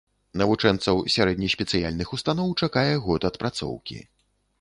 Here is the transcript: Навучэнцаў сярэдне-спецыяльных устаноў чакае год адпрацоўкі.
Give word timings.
Навучэнцаў 0.41 1.01
сярэдне-спецыяльных 1.15 2.13
устаноў 2.17 2.49
чакае 2.65 2.95
год 3.09 3.21
адпрацоўкі. 3.31 3.99